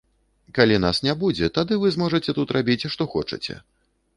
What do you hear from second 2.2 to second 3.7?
тут рабіць, што хочаце.